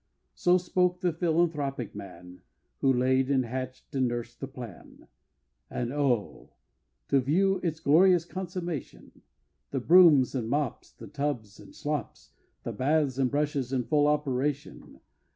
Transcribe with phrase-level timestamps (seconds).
[0.33, 2.41] So spoke the philanthropic man
[2.79, 5.07] Who laid, and hatch'd, and nursed the plan
[5.69, 6.55] And oh!
[7.09, 9.21] to view its glorious consummation!
[9.69, 12.31] The brooms and mops, The tubs and slops,
[12.63, 15.01] The baths and brushes in full operation!